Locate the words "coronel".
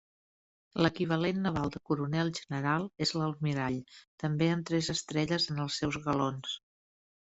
1.89-2.31